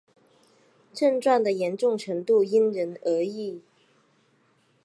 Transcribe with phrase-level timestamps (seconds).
[0.95, 3.61] 症状的严重程度因人而异。